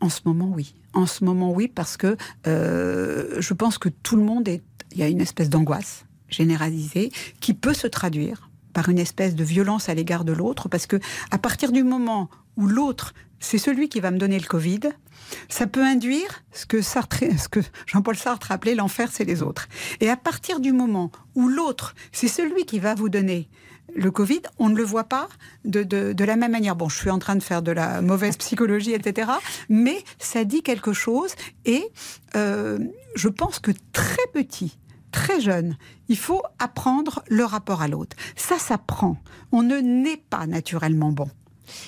En 0.00 0.08
ce 0.08 0.20
moment, 0.24 0.50
oui. 0.54 0.74
En 0.92 1.06
ce 1.06 1.24
moment, 1.24 1.50
oui, 1.52 1.66
parce 1.66 1.96
que 1.96 2.16
euh, 2.46 3.40
je 3.40 3.54
pense 3.54 3.78
que 3.78 3.88
tout 3.88 4.16
le 4.16 4.22
monde 4.22 4.46
est 4.48 4.62
il 4.94 5.00
y 5.00 5.02
a 5.02 5.08
une 5.08 5.20
espèce 5.20 5.50
d'angoisse 5.50 6.06
généralisée 6.28 7.12
qui 7.40 7.52
peut 7.54 7.74
se 7.74 7.86
traduire 7.86 8.50
par 8.72 8.88
une 8.88 8.98
espèce 8.98 9.34
de 9.34 9.44
violence 9.44 9.88
à 9.88 9.94
l'égard 9.94 10.24
de 10.24 10.32
l'autre, 10.32 10.68
parce 10.68 10.86
que 10.86 10.96
à 11.30 11.38
partir 11.38 11.70
du 11.70 11.84
moment 11.84 12.28
où 12.56 12.66
l'autre, 12.66 13.14
c'est 13.38 13.58
celui 13.58 13.88
qui 13.88 14.00
va 14.00 14.10
me 14.10 14.18
donner 14.18 14.38
le 14.38 14.46
Covid, 14.46 14.80
ça 15.48 15.66
peut 15.66 15.84
induire 15.84 16.42
ce 16.52 16.66
que, 16.66 16.78
que 17.48 17.60
Jean-Paul 17.86 18.16
Sartre 18.16 18.50
appelait 18.52 18.74
l'enfer, 18.74 19.10
c'est 19.12 19.24
les 19.24 19.42
autres. 19.42 19.68
Et 20.00 20.08
à 20.08 20.16
partir 20.16 20.60
du 20.60 20.72
moment 20.72 21.10
où 21.34 21.48
l'autre, 21.48 21.94
c'est 22.12 22.28
celui 22.28 22.64
qui 22.64 22.78
va 22.78 22.94
vous 22.94 23.08
donner 23.08 23.48
le 23.94 24.10
Covid, 24.10 24.42
on 24.58 24.70
ne 24.70 24.76
le 24.76 24.82
voit 24.82 25.04
pas 25.04 25.28
de, 25.64 25.82
de, 25.82 26.12
de, 26.12 26.24
la 26.24 26.36
même 26.36 26.52
manière. 26.52 26.74
Bon, 26.74 26.88
je 26.88 26.96
suis 26.96 27.10
en 27.10 27.18
train 27.18 27.36
de 27.36 27.42
faire 27.42 27.62
de 27.62 27.70
la 27.70 28.00
mauvaise 28.00 28.36
psychologie, 28.36 28.92
etc. 28.92 29.30
Mais 29.68 30.02
ça 30.18 30.44
dit 30.44 30.62
quelque 30.62 30.92
chose 30.92 31.34
et 31.64 31.84
euh, 32.34 32.78
je 33.14 33.28
pense 33.28 33.58
que 33.60 33.70
très 33.92 34.26
petit, 34.32 34.78
très 35.14 35.40
jeune, 35.40 35.76
il 36.08 36.16
faut 36.16 36.42
apprendre 36.58 37.22
le 37.28 37.44
rapport 37.44 37.82
à 37.82 37.88
l'autre. 37.88 38.16
Ça 38.34 38.58
s'apprend. 38.58 39.16
On 39.52 39.62
ne 39.62 39.78
naît 39.78 40.20
pas 40.28 40.46
naturellement 40.48 41.12
bon. 41.12 41.30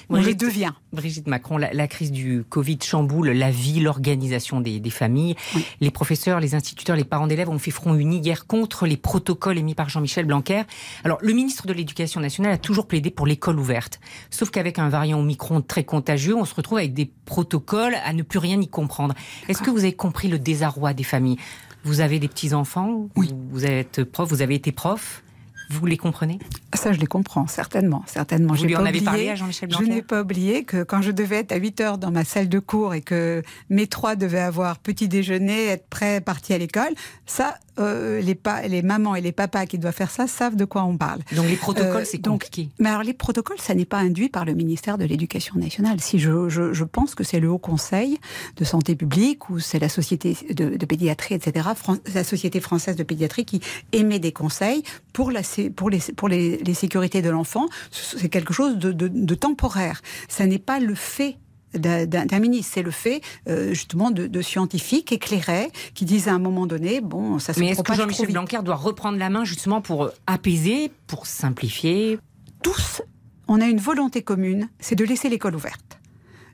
On 0.08 0.14
Brigitte, 0.14 0.40
les 0.40 0.46
devient. 0.46 0.72
Brigitte 0.92 1.26
Macron, 1.26 1.58
la, 1.58 1.74
la, 1.74 1.88
crise 1.88 2.12
du 2.12 2.44
Covid 2.48 2.78
chamboule 2.82 3.30
la 3.30 3.50
vie, 3.50 3.80
l'organisation 3.80 4.60
des, 4.60 4.80
des, 4.80 4.90
familles. 4.90 5.34
Oui. 5.54 5.66
Les 5.80 5.90
professeurs, 5.90 6.40
les 6.40 6.54
instituteurs, 6.54 6.96
les 6.96 7.04
parents 7.04 7.26
d'élèves 7.26 7.50
ont 7.50 7.58
fait 7.58 7.72
front 7.72 7.94
uni 7.94 8.20
hier 8.20 8.46
contre 8.46 8.86
les 8.86 8.96
protocoles 8.96 9.58
émis 9.58 9.74
par 9.74 9.88
Jean-Michel 9.90 10.24
Blanquer. 10.24 10.62
Alors, 11.04 11.18
le 11.20 11.32
ministre 11.32 11.66
de 11.66 11.72
l'Éducation 11.72 12.20
nationale 12.20 12.52
a 12.52 12.58
toujours 12.58 12.86
plaidé 12.86 13.10
pour 13.10 13.26
l'école 13.26 13.58
ouverte. 13.58 14.00
Sauf 14.30 14.50
qu'avec 14.50 14.78
un 14.78 14.88
variant 14.88 15.18
Omicron 15.18 15.60
très 15.60 15.84
contagieux, 15.84 16.36
on 16.36 16.44
se 16.44 16.54
retrouve 16.54 16.78
avec 16.78 16.94
des 16.94 17.10
protocoles 17.26 17.96
à 18.04 18.12
ne 18.12 18.22
plus 18.22 18.38
rien 18.38 18.58
y 18.60 18.68
comprendre. 18.68 19.14
Est-ce 19.48 19.62
que 19.62 19.70
vous 19.70 19.80
avez 19.80 19.94
compris 19.94 20.28
le 20.28 20.38
désarroi 20.38 20.94
des 20.94 21.04
familles? 21.04 21.38
Vous 21.86 22.00
avez 22.00 22.18
des 22.18 22.26
petits-enfants? 22.26 23.08
Oui. 23.14 23.32
Vous 23.50 23.64
êtes 23.64 24.02
prof 24.02 24.28
Vous 24.28 24.42
avez 24.42 24.56
été 24.56 24.72
prof? 24.72 25.22
Vous 25.68 25.86
les 25.86 25.96
comprenez? 25.96 26.38
Ça, 26.74 26.92
je 26.92 27.00
les 27.00 27.06
comprends, 27.06 27.46
certainement. 27.46 28.04
certainement. 28.06 28.54
Vous 28.54 28.64
lui 28.64 28.76
en 28.76 28.84
avez 28.84 29.00
parlé 29.00 29.30
à 29.30 29.34
Jean-Michel 29.34 29.68
Blanquer 29.68 29.84
Je 29.84 29.90
n'ai 29.90 30.02
pas 30.02 30.22
oublié 30.22 30.64
que 30.64 30.82
quand 30.82 31.02
je 31.02 31.10
devais 31.10 31.36
être 31.36 31.52
à 31.52 31.56
8 31.56 31.80
heures 31.80 31.98
dans 31.98 32.10
ma 32.10 32.24
salle 32.24 32.48
de 32.48 32.58
cours 32.58 32.94
et 32.94 33.00
que 33.00 33.42
mes 33.70 33.86
trois 33.86 34.16
devaient 34.16 34.40
avoir 34.40 34.78
petit 34.78 35.08
déjeuner, 35.08 35.66
être 35.66 35.86
prêts, 35.88 36.20
partis 36.20 36.52
à 36.52 36.58
l'école, 36.58 36.94
ça, 37.24 37.58
euh, 37.78 38.20
les, 38.20 38.38
les 38.68 38.82
mamans 38.82 39.14
et 39.14 39.20
les 39.20 39.32
papas 39.32 39.66
qui 39.66 39.78
doivent 39.78 39.94
faire 39.94 40.10
ça 40.10 40.26
savent 40.26 40.56
de 40.56 40.64
quoi 40.64 40.84
on 40.84 40.96
parle. 40.96 41.20
Donc 41.32 41.46
les 41.46 41.56
protocoles, 41.56 42.02
euh, 42.02 42.06
c'est 42.06 42.24
compliqué. 42.24 42.68
mais 42.78 42.88
alors 42.88 43.02
les 43.02 43.12
protocoles, 43.12 43.60
ça 43.60 43.74
n'est 43.74 43.84
pas 43.84 43.98
induit 43.98 44.28
par 44.28 44.44
le 44.44 44.54
ministère 44.54 44.98
de 44.98 45.04
l'Éducation 45.04 45.56
nationale. 45.56 46.00
Si 46.00 46.18
je, 46.18 46.48
je, 46.48 46.84
pense 46.84 47.14
que 47.14 47.24
c'est 47.24 47.40
le 47.40 47.50
Haut 47.50 47.58
Conseil 47.58 48.18
de 48.56 48.64
santé 48.64 48.94
publique 48.94 49.50
ou 49.50 49.58
c'est 49.58 49.78
la 49.78 49.88
société 49.88 50.36
de, 50.50 50.76
de 50.76 50.86
pédiatrie, 50.86 51.34
etc., 51.34 51.68
la 52.14 52.24
société 52.24 52.60
française 52.60 52.96
de 52.96 53.02
pédiatrie 53.02 53.44
qui 53.44 53.60
émet 53.92 54.18
des 54.18 54.32
conseils 54.32 54.82
pour 55.12 55.30
la 55.30 55.42
pour 55.74 55.90
les, 55.90 56.00
pour 56.16 56.28
les, 56.28 56.74
sécurités 56.74 57.22
de 57.22 57.30
l'enfant, 57.30 57.66
c'est 57.90 58.28
quelque 58.28 58.52
chose 58.52 58.76
de, 58.76 59.34
temporaire. 59.34 60.02
Ça 60.28 60.46
n'est 60.46 60.58
pas 60.58 60.78
le 60.78 60.94
fait 60.94 61.36
d'un 61.74 62.38
ministre. 62.38 62.72
C'est 62.74 62.82
le 62.82 62.90
fait 62.90 63.20
euh, 63.48 63.70
justement 63.70 64.10
de, 64.10 64.42
scientifiques 64.42 65.12
éclairés 65.12 65.70
qui 65.94 66.04
disent 66.04 66.28
à 66.28 66.34
un 66.34 66.38
moment 66.38 66.66
donné, 66.66 67.00
bon, 67.00 67.38
ça 67.38 67.52
se 67.52 67.60
Mais 67.60 67.68
est-ce 67.68 67.82
que 67.82 67.94
Jean-Michel 67.94 68.32
Blanquer 68.32 68.60
doit 68.62 68.76
reprendre 68.76 69.18
la 69.18 69.30
main 69.30 69.44
justement 69.44 69.80
pour 69.80 70.04
euh, 70.04 70.10
apaiser, 70.26 70.90
pour 71.06 71.26
simplifier? 71.26 72.18
Tous, 72.62 73.02
on 73.48 73.60
a 73.60 73.66
une 73.66 73.78
volonté 73.78 74.22
commune, 74.22 74.68
c'est 74.80 74.96
de 74.96 75.04
laisser 75.04 75.28
l'école 75.28 75.54
ouverte 75.54 75.98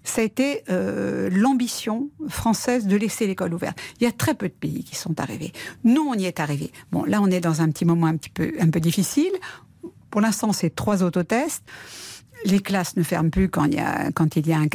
ça 0.05 0.21
a 0.21 0.25
été 0.25 0.63
euh, 0.71 1.29
l'ambition 1.31 2.11
française 2.29 2.87
de 2.87 2.97
laisser 2.97 3.27
l'école 3.27 3.55
ouverte. 3.55 3.79
Il 4.01 4.05
y 4.05 4.07
a 4.07 4.13
très 4.13 4.35
peu 4.35 4.49
de 4.49 4.55
pays 4.55 4.85
qui 4.85 4.97
sont 4.97 5.21
arrivés. 5.21 5.53
Nous, 5.85 6.03
on 6.03 6.15
y 6.15 6.25
est 6.25 6.41
arrivés. 6.41 6.73
Bon, 6.91 7.05
là, 7.05 7.21
on 7.23 7.29
est 7.29 7.41
dans 7.41 7.63
un 7.63 7.71
petit 7.71 7.85
moment 7.85 8.07
un 8.07 8.17
petit 8.17 8.31
peu, 8.31 8.53
difficile. 8.81 9.33
Pour 10.11 10.21
l'instant, 10.21 10.53
c'est 10.53 10.75
trois 10.75 11.03
autotests. 11.03 11.63
Les 12.45 12.59
classes 12.59 12.97
ne 12.97 13.03
ferment 13.03 13.31
plus 13.31 13.49
quand 13.49 13.67
il 13.67 13.75
y 13.75 13.79
a, 13.79 14.59
un 14.59 14.69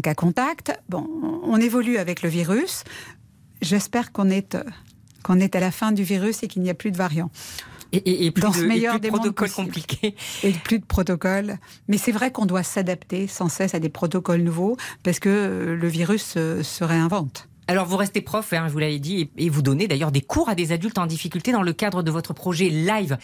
cas 0.00 0.14
contact. 0.14 0.72
Bon, 0.88 1.08
on 1.44 1.56
évolue 1.58 1.98
avec 1.98 2.22
le 2.22 2.28
virus. 2.28 2.82
J'espère 3.60 4.10
qu'on 4.10 4.28
est, 4.28 4.56
qu'on 5.22 5.38
est 5.38 5.54
à 5.54 5.60
la 5.60 5.70
fin 5.70 5.92
du 5.92 6.02
virus 6.02 6.42
et 6.42 6.48
qu'il 6.48 6.62
n'y 6.62 6.70
a 6.70 6.74
plus 6.74 6.90
de 6.90 6.96
variants. 6.96 7.30
Et, 7.92 8.30
plus 8.30 8.42
de, 8.42 8.66
meilleur 8.66 9.00
des 9.00 9.08
protocoles 9.08 9.50
compliqués. 9.50 10.14
Et 10.42 10.52
plus 10.52 10.78
de 10.78 10.84
protocoles. 10.84 11.58
Mais 11.88 11.98
c'est 11.98 12.12
vrai 12.12 12.32
qu'on 12.32 12.46
doit 12.46 12.62
s'adapter 12.62 13.26
sans 13.26 13.48
cesse 13.48 13.74
à 13.74 13.80
des 13.80 13.90
protocoles 13.90 14.40
nouveaux 14.40 14.76
parce 15.02 15.18
que 15.18 15.28
euh, 15.28 15.76
le 15.76 15.88
virus 15.88 16.34
euh, 16.36 16.62
se 16.62 16.84
réinvente. 16.84 17.48
Alors 17.68 17.86
vous 17.86 17.96
restez 17.96 18.20
prof, 18.20 18.52
hein, 18.52 18.64
je 18.66 18.72
vous 18.72 18.78
l'avais 18.78 18.98
dit, 18.98 19.30
et 19.36 19.48
vous 19.48 19.62
donnez 19.62 19.86
d'ailleurs 19.86 20.10
des 20.10 20.20
cours 20.20 20.48
à 20.48 20.54
des 20.54 20.72
adultes 20.72 20.98
en 20.98 21.06
difficulté 21.06 21.52
dans 21.52 21.62
le 21.62 21.72
cadre 21.72 22.02
de 22.02 22.10
votre 22.10 22.34
projet 22.34 22.68
Live. 22.68 23.16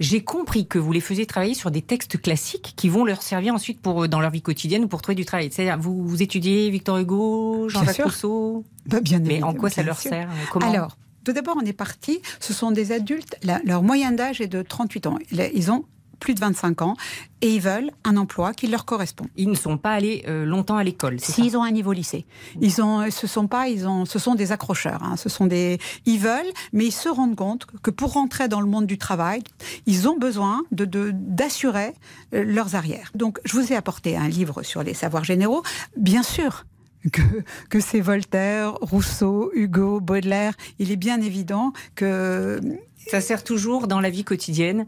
J'ai 0.00 0.24
compris 0.24 0.66
que 0.66 0.78
vous 0.78 0.90
les 0.90 1.00
faisiez 1.00 1.26
travailler 1.26 1.54
sur 1.54 1.70
des 1.70 1.82
textes 1.82 2.20
classiques 2.20 2.74
qui 2.76 2.88
vont 2.88 3.04
leur 3.04 3.22
servir 3.22 3.54
ensuite 3.54 3.80
pour 3.80 4.04
euh, 4.04 4.08
dans 4.08 4.20
leur 4.20 4.30
vie 4.30 4.42
quotidienne 4.42 4.84
ou 4.84 4.88
pour 4.88 5.02
trouver 5.02 5.14
du 5.14 5.24
travail. 5.24 5.50
C'est-à-dire 5.52 5.78
vous, 5.78 6.06
vous 6.06 6.22
étudiez 6.22 6.70
Victor 6.70 6.98
Hugo, 6.98 7.68
Jean-Jacques 7.68 8.02
Rousseau. 8.04 8.64
Bah, 8.86 9.00
bien 9.00 9.20
Mais 9.20 9.42
en 9.42 9.54
quoi 9.54 9.70
ça 9.70 9.82
leur 9.82 9.98
sert 9.98 10.28
Comment 10.50 10.68
Alors, 10.68 10.96
tout 11.24 11.32
d'abord, 11.32 11.56
on 11.60 11.64
est 11.64 11.72
parti, 11.72 12.20
ce 12.40 12.52
sont 12.52 12.70
des 12.70 12.92
adultes, 12.92 13.36
leur 13.64 13.82
moyenne 13.82 14.16
d'âge 14.16 14.40
est 14.40 14.46
de 14.46 14.62
38 14.62 15.06
ans. 15.06 15.18
Ils 15.32 15.70
ont 15.70 15.84
plus 16.24 16.34
de 16.34 16.40
25 16.40 16.80
ans 16.82 16.96
et 17.42 17.54
ils 17.54 17.60
veulent 17.60 17.90
un 18.04 18.16
emploi 18.16 18.54
qui 18.54 18.66
leur 18.66 18.86
correspond. 18.86 19.26
Ils 19.36 19.50
ne 19.50 19.54
sont 19.54 19.76
pas 19.76 19.92
allés 19.92 20.24
euh, 20.26 20.46
longtemps 20.46 20.76
à 20.76 20.84
l'école. 20.84 21.20
S'ils 21.20 21.56
ont 21.56 21.62
un 21.62 21.70
niveau 21.70 21.92
lycée, 21.92 22.24
ils 22.60 22.80
ont, 22.80 23.10
ce 23.10 23.26
sont 23.26 23.46
pas, 23.46 23.68
ils 23.68 23.86
ont, 23.86 24.06
ce 24.06 24.18
sont 24.18 24.34
des 24.34 24.50
accrocheurs. 24.50 25.02
Hein. 25.02 25.16
ce 25.16 25.28
sont 25.28 25.46
des, 25.46 25.78
ils 26.06 26.18
veulent, 26.18 26.50
mais 26.72 26.86
ils 26.86 26.92
se 26.92 27.10
rendent 27.10 27.36
compte 27.36 27.66
que 27.82 27.90
pour 27.90 28.12
rentrer 28.12 28.48
dans 28.48 28.62
le 28.62 28.66
monde 28.66 28.86
du 28.86 28.96
travail, 28.96 29.42
ils 29.84 30.08
ont 30.08 30.16
besoin 30.16 30.62
de 30.72 30.84
d'assurer 31.12 31.92
euh, 32.32 32.44
leurs 32.44 32.74
arrières. 32.74 33.10
Donc, 33.14 33.38
je 33.44 33.52
vous 33.52 33.72
ai 33.72 33.76
apporté 33.76 34.16
un 34.16 34.28
livre 34.28 34.62
sur 34.62 34.82
les 34.82 34.94
savoirs 34.94 35.24
généraux. 35.24 35.62
Bien 35.96 36.22
sûr, 36.22 36.64
que, 37.12 37.22
que 37.68 37.80
c'est 37.80 38.00
Voltaire, 38.00 38.74
Rousseau, 38.80 39.50
Hugo, 39.54 40.00
Baudelaire. 40.00 40.54
Il 40.78 40.90
est 40.90 40.96
bien 40.96 41.20
évident 41.20 41.72
que... 41.94 42.60
Ça 43.06 43.20
sert 43.20 43.44
toujours 43.44 43.86
dans 43.86 44.00
la 44.00 44.08
vie 44.08 44.24
quotidienne 44.24 44.86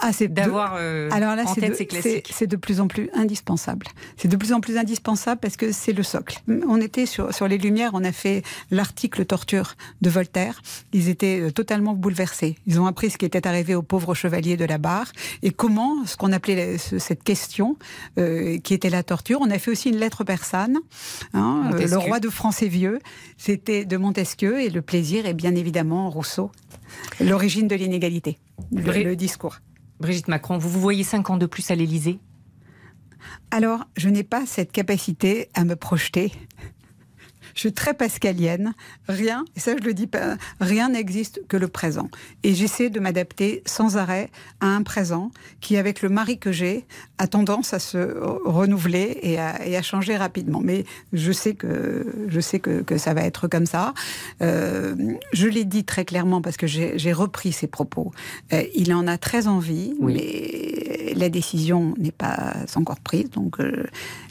ah, 0.00 0.12
c'est 0.12 0.28
d'avoir 0.28 0.74
euh, 0.78 1.08
Alors 1.10 1.36
là, 1.36 1.44
en 1.46 1.54
tête 1.54 1.76
ces 1.76 1.86
classiques. 1.86 2.30
C'est 2.32 2.46
de 2.46 2.56
plus 2.56 2.80
en 2.80 2.88
plus 2.88 3.08
indispensable. 3.14 3.86
C'est 4.16 4.28
de 4.28 4.36
plus 4.36 4.52
en 4.52 4.60
plus 4.60 4.76
indispensable 4.76 5.40
parce 5.40 5.56
que 5.56 5.72
c'est 5.72 5.92
le 5.92 6.02
socle. 6.02 6.42
On 6.68 6.80
était 6.80 7.06
sur, 7.06 7.32
sur 7.34 7.48
les 7.48 7.58
Lumières, 7.58 7.92
on 7.94 8.04
a 8.04 8.12
fait 8.12 8.42
l'article 8.70 9.24
torture 9.24 9.74
de 10.02 10.10
Voltaire. 10.10 10.60
Ils 10.92 11.08
étaient 11.08 11.40
euh, 11.40 11.50
totalement 11.50 11.94
bouleversés. 11.94 12.56
Ils 12.66 12.78
ont 12.80 12.86
appris 12.86 13.10
ce 13.10 13.18
qui 13.18 13.24
était 13.24 13.46
arrivé 13.46 13.74
aux 13.74 13.82
pauvres 13.82 14.14
chevaliers 14.14 14.56
de 14.56 14.64
la 14.64 14.78
barre 14.78 15.10
et 15.42 15.50
comment, 15.50 16.04
ce 16.04 16.16
qu'on 16.16 16.32
appelait 16.32 16.76
cette 16.78 17.24
question, 17.24 17.76
euh, 18.18 18.58
qui 18.58 18.74
était 18.74 18.90
la 18.90 19.02
torture. 19.02 19.38
On 19.40 19.50
a 19.50 19.58
fait 19.58 19.70
aussi 19.70 19.88
une 19.88 19.98
lettre 19.98 20.24
persane. 20.24 20.78
Hein, 21.32 21.70
le 21.72 21.96
roi 21.96 22.20
de 22.20 22.28
France 22.28 22.62
est 22.62 22.68
vieux. 22.68 22.98
C'était 23.38 23.84
de 23.84 23.96
Montesquieu 23.96 24.60
et 24.60 24.68
le 24.68 24.82
plaisir 24.82 25.26
est 25.26 25.34
bien 25.34 25.54
évidemment 25.54 26.10
Rousseau. 26.10 26.50
L'origine 27.20 27.66
de 27.66 27.74
l'inégalité, 27.74 28.38
le 28.72 29.14
discours. 29.14 29.58
Brigitte 30.00 30.28
Macron, 30.28 30.58
vous 30.58 30.68
vous 30.68 30.80
voyez 30.80 31.04
cinq 31.04 31.30
ans 31.30 31.36
de 31.36 31.46
plus 31.46 31.70
à 31.70 31.74
l'Élysée? 31.74 32.18
Alors, 33.50 33.84
je 33.96 34.08
n'ai 34.08 34.24
pas 34.24 34.46
cette 34.46 34.72
capacité 34.72 35.48
à 35.54 35.64
me 35.64 35.74
projeter 35.74 36.32
je 37.56 37.60
suis 37.60 37.72
très 37.72 37.94
pascalienne. 37.94 38.74
Rien, 39.08 39.44
et 39.56 39.60
ça 39.60 39.72
je 39.76 39.82
le 39.82 39.94
dis 39.94 40.06
pas, 40.06 40.36
rien 40.60 40.90
n'existe 40.90 41.40
que 41.48 41.56
le 41.56 41.68
présent. 41.68 42.08
Et 42.44 42.54
j'essaie 42.54 42.90
de 42.90 43.00
m'adapter 43.00 43.62
sans 43.66 43.96
arrêt 43.96 44.30
à 44.60 44.66
un 44.66 44.82
présent 44.82 45.32
qui, 45.60 45.76
avec 45.76 46.02
le 46.02 46.10
mari 46.10 46.38
que 46.38 46.52
j'ai, 46.52 46.84
a 47.18 47.26
tendance 47.26 47.72
à 47.72 47.78
se 47.78 48.18
renouveler 48.44 49.18
et 49.22 49.38
à, 49.40 49.82
changer 49.82 50.16
rapidement. 50.16 50.60
Mais 50.62 50.84
je 51.12 51.32
sais 51.32 51.54
que 51.54 52.26
je 52.28 52.40
sais 52.40 52.60
que, 52.60 52.98
ça 52.98 53.14
va 53.14 53.22
être 53.22 53.48
comme 53.48 53.66
ça. 53.66 53.94
Euh, 54.42 54.94
je 55.32 55.48
l'ai 55.48 55.64
dit 55.64 55.84
très 55.84 56.04
clairement 56.04 56.42
parce 56.42 56.56
que 56.56 56.66
j'ai 56.66 57.12
repris 57.12 57.52
ses 57.52 57.66
propos. 57.66 58.12
Euh, 58.52 58.62
il 58.74 58.92
en 58.92 59.06
a 59.06 59.16
très 59.16 59.46
envie, 59.46 59.94
mais 60.00 61.14
la 61.14 61.30
décision 61.30 61.94
n'est 61.98 62.12
pas 62.12 62.54
encore 62.74 63.00
prise. 63.00 63.30
Donc 63.30 63.60
euh, 63.60 63.84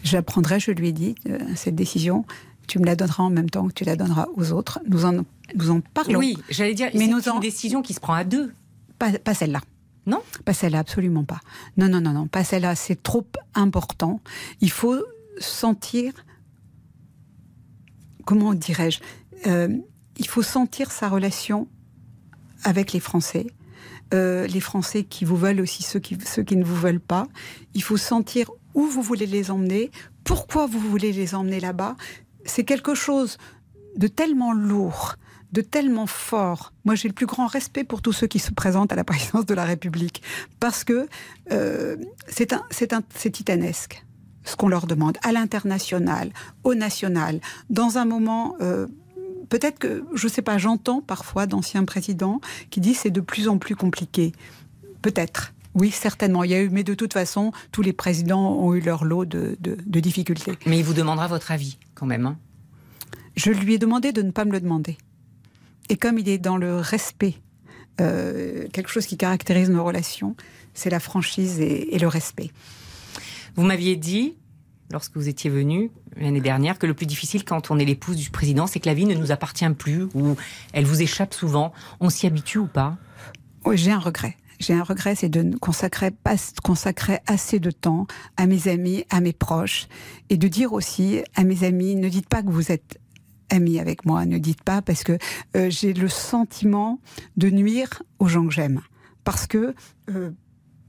j'apprendrai, 0.03 0.59
je 0.59 0.71
lui 0.71 0.89
ai 0.89 0.91
dit, 0.91 1.15
cette 1.55 1.75
décision 1.75 2.25
tu 2.67 2.79
me 2.79 2.85
la 2.85 2.95
donneras 2.95 3.23
en 3.23 3.29
même 3.29 3.49
temps 3.49 3.67
que 3.67 3.73
tu 3.73 3.83
la 3.83 3.95
donneras 3.95 4.27
aux 4.35 4.51
autres. 4.51 4.79
Nous 4.87 5.05
en, 5.05 5.23
nous 5.55 5.71
en 5.71 5.81
parlons. 5.81 6.19
Oui, 6.19 6.37
j'allais 6.49 6.73
dire, 6.73 6.89
mais 6.93 7.09
c'est 7.21 7.29
une 7.29 7.39
décision 7.39 7.81
qui 7.81 7.93
se 7.93 7.99
prend 7.99 8.13
à 8.13 8.23
deux. 8.23 8.53
Pas, 8.97 9.33
celle-là. 9.33 9.61
Non? 10.05 10.21
Pas 10.45 10.53
celle-là, 10.53 10.79
absolument 10.79 11.23
pas. 11.23 11.39
Non, 11.77 11.89
non, 11.89 12.01
non, 12.01 12.11
non, 12.13 12.27
pas 12.27 12.43
celle-là. 12.43 12.75
C'est 12.75 13.01
trop 13.01 13.25
important. 13.53 14.21
Il 14.61 14.71
faut 14.71 15.03
sentir, 15.39 16.13
comment 18.23 18.53
dirais-je, 18.53 18.99
euh, 19.47 19.69
il 20.17 20.27
faut 20.27 20.43
sentir 20.43 20.91
sa 20.91 21.09
relation 21.09 21.67
avec 22.63 22.93
les 22.93 22.99
Français. 22.99 23.47
Euh, 24.13 24.47
les 24.47 24.59
Français 24.59 25.03
qui 25.03 25.25
vous 25.25 25.35
veulent 25.35 25.59
aussi, 25.59 25.83
ceux 25.83 25.99
qui, 25.99 26.17
ceux 26.23 26.43
qui 26.43 26.55
ne 26.55 26.63
vous 26.63 26.75
veulent 26.75 26.99
pas. 26.99 27.27
Il 27.73 27.83
faut 27.83 27.97
sentir 27.97 28.51
où 28.75 28.85
vous 28.85 29.01
voulez 29.01 29.25
les 29.25 29.49
emmener, 29.51 29.89
pourquoi 30.23 30.67
vous 30.67 30.79
voulez 30.79 31.11
les 31.11 31.33
emmener 31.33 31.59
là-bas 31.59 31.95
c'est 32.45 32.63
quelque 32.63 32.95
chose 32.95 33.37
de 33.97 34.07
tellement 34.07 34.53
lourd, 34.53 35.15
de 35.51 35.61
tellement 35.61 36.07
fort. 36.07 36.73
Moi, 36.83 36.95
j'ai 36.95 37.07
le 37.07 37.13
plus 37.13 37.25
grand 37.25 37.47
respect 37.47 37.83
pour 37.83 38.01
tous 38.01 38.13
ceux 38.13 38.27
qui 38.27 38.39
se 38.39 38.51
présentent 38.51 38.91
à 38.91 38.95
la 38.95 39.03
présidence 39.03 39.45
de 39.45 39.53
la 39.53 39.65
République, 39.65 40.21
parce 40.59 40.83
que 40.83 41.07
euh, 41.51 41.97
c'est 42.27 43.31
titanesque 43.31 44.05
ce 44.45 44.55
qu'on 44.55 44.67
leur 44.67 44.85
demande, 44.85 45.17
à 45.23 45.31
l'international, 45.31 46.31
au 46.63 46.75
national, 46.75 47.41
dans 47.69 47.97
un 47.97 48.05
moment... 48.05 48.55
Euh, 48.61 48.87
peut-être 49.49 49.79
que, 49.79 50.05
je 50.13 50.27
ne 50.27 50.31
sais 50.31 50.43
pas, 50.43 50.59
j'entends 50.59 51.01
parfois 51.01 51.47
d'anciens 51.47 51.83
présidents 51.83 52.41
qui 52.69 52.79
disent 52.79 52.99
c'est 52.99 53.09
de 53.09 53.21
plus 53.21 53.47
en 53.47 53.57
plus 53.57 53.75
compliqué. 53.75 54.33
Peut-être. 55.01 55.54
Oui, 55.75 55.91
certainement. 55.91 56.45
Il 56.45 56.51
y 56.51 56.55
a 56.55 56.61
eu, 56.61 56.69
mais 56.69 56.83
de 56.83 56.93
toute 56.93 57.11
façon, 57.11 57.51
tous 57.71 57.81
les 57.81 57.91
présidents 57.91 58.57
ont 58.57 58.73
eu 58.73 58.79
leur 58.79 59.03
lot 59.03 59.25
de, 59.25 59.57
difficultés. 59.85 60.53
Mais 60.65 60.79
il 60.79 60.85
vous 60.85 60.93
demandera 60.93 61.27
votre 61.27 61.51
avis, 61.51 61.77
quand 61.93 62.05
même. 62.05 62.25
Hein. 62.25 62.37
Je 63.35 63.51
lui 63.51 63.73
ai 63.73 63.77
demandé 63.77 64.13
de 64.13 64.21
ne 64.21 64.31
pas 64.31 64.45
me 64.45 64.53
le 64.53 64.61
demander. 64.61 64.97
Et 65.89 65.97
comme 65.97 66.17
il 66.17 66.29
est 66.29 66.37
dans 66.37 66.55
le 66.55 66.77
respect, 66.77 67.35
euh, 67.99 68.67
quelque 68.71 68.89
chose 68.89 69.05
qui 69.05 69.17
caractérise 69.17 69.69
nos 69.69 69.83
relations, 69.83 70.35
c'est 70.73 70.89
la 70.89 71.01
franchise 71.01 71.59
et, 71.59 71.99
le 71.99 72.07
respect. 72.07 72.51
Vous 73.55 73.63
m'aviez 73.63 73.97
dit, 73.97 74.35
lorsque 74.91 75.15
vous 75.17 75.27
étiez 75.27 75.49
venu 75.49 75.91
l'année 76.15 76.41
dernière, 76.41 76.79
que 76.79 76.87
le 76.87 76.93
plus 76.93 77.05
difficile 77.05 77.43
quand 77.43 77.69
on 77.69 77.79
est 77.79 77.85
l'épouse 77.85 78.15
du 78.15 78.29
président, 78.29 78.65
c'est 78.65 78.79
que 78.79 78.87
la 78.87 78.93
vie 78.93 79.05
ne 79.05 79.13
nous 79.13 79.33
appartient 79.33 79.69
plus 79.71 80.03
ou 80.13 80.37
elle 80.71 80.85
vous 80.85 81.01
échappe 81.01 81.33
souvent. 81.33 81.73
On 81.99 82.09
s'y 82.09 82.27
habitue 82.27 82.59
ou 82.59 82.67
pas? 82.67 82.97
Oui, 83.65 83.77
j'ai 83.77 83.91
un 83.91 83.99
regret 83.99 84.37
j'ai 84.59 84.73
un 84.73 84.83
regret, 84.83 85.15
c'est 85.15 85.29
de 85.29 85.41
ne 85.41 85.57
consacrer, 85.57 86.11
pas, 86.11 86.35
consacrer 86.63 87.19
assez 87.27 87.59
de 87.59 87.71
temps 87.71 88.07
à 88.37 88.47
mes 88.47 88.67
amis, 88.67 89.05
à 89.09 89.21
mes 89.21 89.33
proches, 89.33 89.87
et 90.29 90.37
de 90.37 90.47
dire 90.47 90.73
aussi 90.73 91.21
à 91.35 91.43
mes 91.43 91.63
amis, 91.63 91.95
ne 91.95 92.09
dites 92.09 92.29
pas 92.29 92.41
que 92.41 92.49
vous 92.49 92.71
êtes 92.71 92.99
amis 93.49 93.79
avec 93.79 94.05
moi, 94.05 94.25
ne 94.25 94.37
dites 94.37 94.63
pas, 94.63 94.81
parce 94.81 95.03
que 95.03 95.17
euh, 95.55 95.69
j'ai 95.69 95.93
le 95.93 96.09
sentiment 96.09 96.99
de 97.37 97.49
nuire 97.49 98.01
aux 98.19 98.27
gens 98.27 98.47
que 98.47 98.53
j'aime 98.53 98.81
parce 99.25 99.47
que 99.47 99.75
euh, 100.09 100.31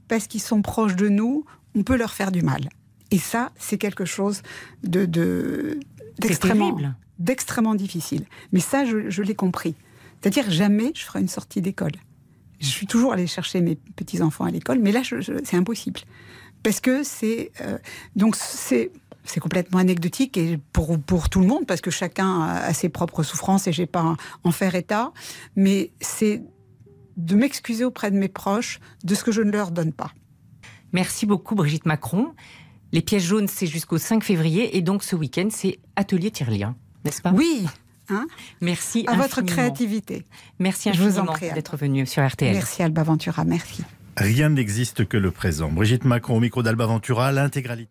parce 0.07 0.27
qu'ils 0.27 0.41
sont 0.41 0.61
proches 0.61 0.95
de 0.95 1.09
nous, 1.09 1.43
on 1.75 1.83
peut 1.83 1.97
leur 1.97 2.13
faire 2.13 2.31
du 2.31 2.41
mal. 2.41 2.69
Et 3.11 3.17
ça, 3.17 3.51
c'est 3.57 3.77
quelque 3.77 4.05
chose 4.05 4.41
de, 4.83 5.05
de 5.05 5.81
d'extrêmement 6.19 6.77
d'extrêmement 7.19 7.75
difficile. 7.75 8.25
Mais 8.53 8.59
ça, 8.59 8.85
je, 8.85 9.09
je 9.09 9.23
l'ai 9.23 9.35
compris. 9.35 9.75
C'est-à-dire 10.21 10.49
jamais 10.49 10.91
je 10.95 11.03
ferai 11.03 11.19
une 11.19 11.27
sortie 11.27 11.61
d'école. 11.61 11.93
Je 12.59 12.67
suis 12.67 12.87
toujours 12.87 13.13
allée 13.13 13.27
chercher 13.27 13.61
mes 13.61 13.75
petits 13.75 14.21
enfants 14.21 14.45
à 14.45 14.51
l'école, 14.51 14.79
mais 14.79 14.91
là, 14.91 15.01
c'est 15.43 15.57
impossible 15.57 16.01
parce 16.63 16.79
que 16.79 17.03
c'est 17.03 17.51
euh, 17.61 17.77
donc 18.15 18.35
c'est 18.35 18.91
c'est 19.23 19.39
complètement 19.39 19.79
anecdotique 19.79 20.37
et 20.37 20.57
pour, 20.71 20.99
pour 20.99 21.29
tout 21.29 21.41
le 21.41 21.47
monde 21.47 21.65
parce 21.65 21.81
que 21.81 21.91
chacun 21.91 22.41
a 22.41 22.73
ses 22.73 22.89
propres 22.89 23.23
souffrances 23.23 23.67
et 23.67 23.73
j'ai 23.73 23.85
pas 23.85 24.15
en 24.43 24.51
faire 24.51 24.73
état. 24.73 25.11
Mais 25.57 25.91
c'est 25.99 26.41
de 27.17 27.35
m'excuser 27.35 27.83
auprès 27.83 28.09
de 28.09 28.15
mes 28.15 28.29
proches 28.29 28.79
de 29.03 29.15
ce 29.15 29.23
que 29.23 29.31
je 29.31 29.41
ne 29.41 29.51
leur 29.51 29.71
donne 29.71 29.91
pas. 29.91 30.11
Merci 30.93 31.25
beaucoup 31.25 31.55
Brigitte 31.55 31.85
Macron. 31.85 32.33
Les 32.93 33.01
pièces 33.01 33.23
jaunes, 33.23 33.49
c'est 33.49 33.67
jusqu'au 33.67 33.97
5 33.97 34.23
février 34.23 34.77
et 34.77 34.81
donc 34.81 35.03
ce 35.03 35.15
week-end, 35.15 35.49
c'est 35.51 35.79
Atelier 35.97 36.31
Tirelien, 36.31 36.75
n'est-ce 37.03 37.21
pas? 37.21 37.31
Oui. 37.31 37.65
Hein 38.09 38.27
merci 38.61 39.05
à 39.07 39.15
votre 39.15 39.41
créativité. 39.41 40.25
Merci 40.59 40.89
infiniment 40.89 41.35
d'être 41.41 41.77
venu 41.77 42.05
sur 42.05 42.25
RTL. 42.25 42.53
Merci 42.53 42.83
Alba 42.83 43.03
Ventura, 43.03 43.43
merci. 43.43 43.83
Rien 44.17 44.49
n'existe 44.49 45.07
que 45.07 45.15
le 45.15 45.29
présent. 45.29 45.71
Brigitte 45.71 46.03
Macron 46.03 46.37
au 46.37 46.39
micro 46.39 46.63
d'Alba 46.63 46.87
Ventura, 46.87 47.31
l'intégralité. 47.31 47.85